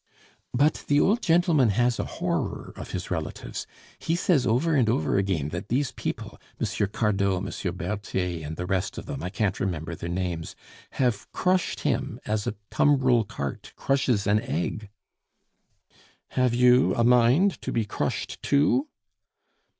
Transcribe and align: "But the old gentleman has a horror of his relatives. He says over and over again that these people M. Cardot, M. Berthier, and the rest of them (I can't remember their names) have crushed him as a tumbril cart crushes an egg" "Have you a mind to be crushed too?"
"But 0.51 0.83
the 0.87 0.99
old 0.99 1.21
gentleman 1.21 1.69
has 1.69 1.99
a 1.99 2.05
horror 2.05 2.73
of 2.75 2.89
his 2.89 3.11
relatives. 3.11 3.67
He 3.99 4.15
says 4.15 4.47
over 4.47 4.73
and 4.75 4.89
over 4.89 5.15
again 5.19 5.49
that 5.49 5.67
these 5.67 5.91
people 5.91 6.39
M. 6.59 6.65
Cardot, 6.87 7.35
M. 7.67 7.75
Berthier, 7.75 8.43
and 8.43 8.57
the 8.57 8.65
rest 8.65 8.97
of 8.97 9.05
them 9.05 9.21
(I 9.21 9.29
can't 9.29 9.59
remember 9.59 9.93
their 9.93 10.09
names) 10.09 10.55
have 10.93 11.31
crushed 11.33 11.81
him 11.81 12.19
as 12.25 12.47
a 12.47 12.55
tumbril 12.71 13.25
cart 13.25 13.73
crushes 13.75 14.25
an 14.25 14.39
egg" 14.41 14.89
"Have 16.29 16.55
you 16.55 16.95
a 16.95 17.03
mind 17.03 17.61
to 17.61 17.71
be 17.71 17.85
crushed 17.85 18.41
too?" 18.41 18.87